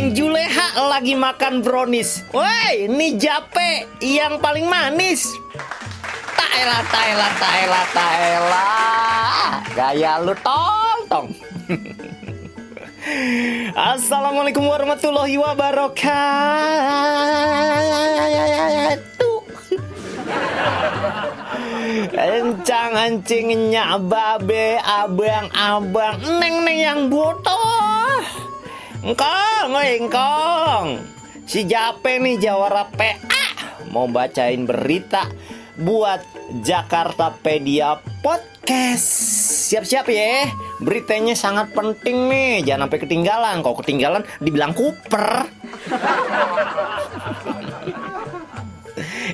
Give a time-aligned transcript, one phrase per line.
[0.00, 2.24] Neng Juleha lagi makan brownies.
[2.32, 5.28] Woi, ini jape yang paling manis.
[6.32, 8.72] Taela, taela, taela, taela.
[9.76, 11.28] Gaya lu tong, tong.
[13.92, 16.00] Assalamualaikum warahmatullahi wabarakatuh.
[22.16, 27.59] Encang ancingnya babe abang abang neng neng yang butuh.
[29.00, 31.00] Engkong, oi, engkong.
[31.48, 33.48] Si Jape nih jawara PA
[33.88, 35.24] mau bacain berita
[35.80, 36.20] buat
[36.60, 39.08] Jakarta Pedia Podcast.
[39.72, 40.52] Siap-siap ya.
[40.84, 42.60] Beritanya sangat penting nih.
[42.60, 43.64] Jangan sampai ketinggalan.
[43.64, 45.48] Kalau ketinggalan dibilang kuper.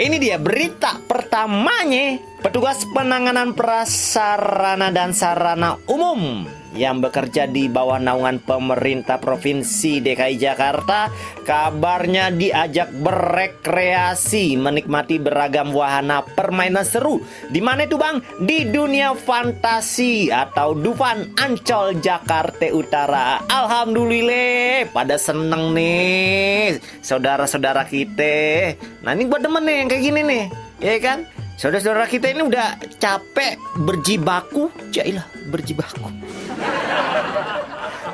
[0.00, 2.16] Ini dia berita pertamanya.
[2.40, 11.10] Petugas penanganan prasarana dan sarana umum yang bekerja di bawah naungan pemerintah Provinsi DKI Jakarta.
[11.42, 17.18] Kabarnya diajak berekreasi menikmati beragam wahana permainan seru.
[17.50, 18.22] Di mana itu Bang?
[18.42, 23.42] Di dunia fantasi atau Dufan Ancol Jakarta Utara.
[23.50, 28.76] Alhamdulillah pada seneng nih saudara-saudara kita.
[29.02, 30.44] Nah ini buat temen nih yang kayak gini nih
[30.80, 31.18] ya kan?
[31.60, 36.08] Saudara-saudara kita ini udah capek berjibaku, jailah berjibaku.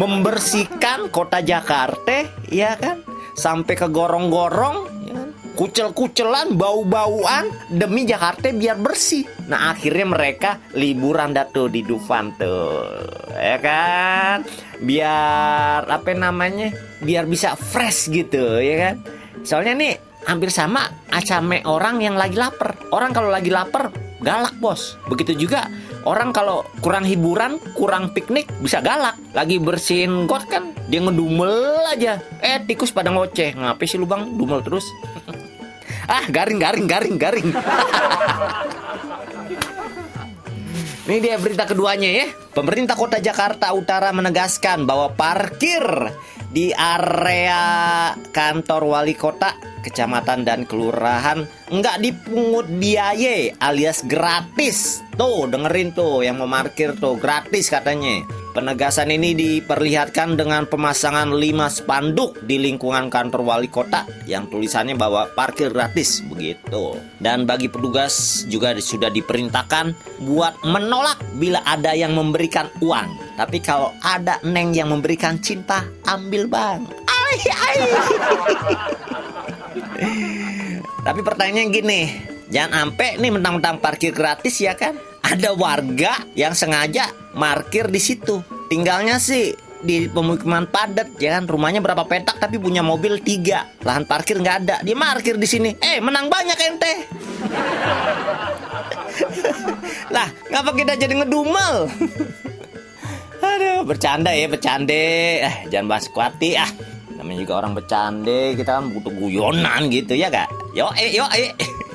[0.00, 3.04] Membersihkan kota Jakarta, ya kan?
[3.36, 5.28] Sampai ke gorong-gorong, ya kan?
[5.60, 9.28] kucel-kucelan, bau-bauan demi Jakarta biar bersih.
[9.52, 12.96] Nah akhirnya mereka liburan dah tuh di Dufan tuh,
[13.36, 14.48] ya kan?
[14.80, 16.72] Biar apa namanya?
[17.04, 18.94] Biar bisa fresh gitu, ya kan?
[19.44, 22.72] Soalnya nih hampir sama acame orang yang lagi lapar.
[22.88, 23.92] Orang kalau lagi lapar
[24.24, 24.96] galak bos.
[25.12, 25.68] Begitu juga
[26.04, 29.16] orang kalau kurang hiburan, kurang piknik bisa galak.
[29.32, 32.20] Lagi bersihin got kan dia ngedumel aja.
[32.40, 33.56] Eh tikus pada ngoceh.
[33.56, 34.86] Ngapain sih lu bang dumel terus?
[36.14, 37.48] ah garing garing garing garing.
[41.10, 42.30] Ini dia berita keduanya ya.
[42.54, 45.82] Pemerintah Kota Jakarta Utara menegaskan bahwa parkir
[46.54, 55.00] di area kantor wali kota, kecamatan dan kelurahan nggak dipungut biaya alias gratis.
[55.16, 58.24] Tuh dengerin tuh yang mau parkir tuh gratis katanya.
[58.50, 61.38] Penegasan ini diperlihatkan dengan pemasangan 5
[61.70, 66.98] spanduk di lingkungan kantor wali kota yang tulisannya bahwa parkir gratis begitu.
[67.22, 69.94] Dan bagi petugas juga sudah diperintahkan
[70.26, 73.38] buat menolak bila ada yang memberikan uang.
[73.38, 76.82] Tapi kalau ada neng yang memberikan cinta, ambil bang.
[77.06, 77.76] Ay, ay.
[81.06, 82.00] Tapi pertanyaannya gini,
[82.52, 84.96] jangan sampai nih mentang-mentang parkir gratis ya kan?
[85.20, 88.40] Ada warga yang sengaja parkir di situ.
[88.72, 91.48] Tinggalnya sih di pemukiman padat ya kan?
[91.48, 93.66] Rumahnya berapa petak tapi punya mobil tiga.
[93.84, 94.76] Lahan parkir nggak ada.
[94.84, 95.76] Dia parkir di sini.
[95.80, 96.94] Eh menang banyak ente.
[100.14, 101.88] Lah ngapa kita jadi ngedumel?
[103.40, 105.04] Aduh bercanda ya bercanda.
[105.48, 106.68] Eh jangan bahas kuati ah
[107.40, 111.50] juga orang bercanda kita kan butuh guyonan gitu ya gak yo eh yo eh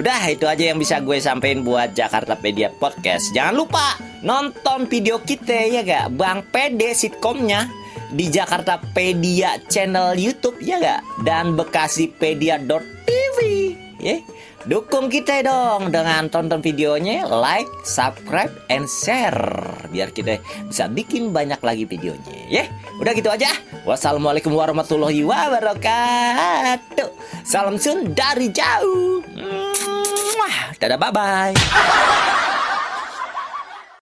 [0.00, 3.36] Udah itu aja yang bisa gue sampein buat Jakarta Pedia Podcast.
[3.36, 7.68] Jangan lupa nonton video kita ya gak Bang Pede sitkomnya
[8.08, 13.38] di Jakarta Pedia channel YouTube ya gak dan bekasipedia.tv
[14.00, 14.16] ya.
[14.68, 19.40] Dukung kita dong dengan tonton videonya, like, subscribe, and share
[19.88, 20.36] biar kita
[20.68, 22.64] bisa bikin banyak lagi videonya ya.
[23.00, 23.48] Udah gitu aja.
[23.88, 27.08] Wassalamualaikum warahmatullahi wabarakatuh.
[27.40, 29.24] Salam sun dari jauh.
[30.76, 32.48] Dadah bye bye.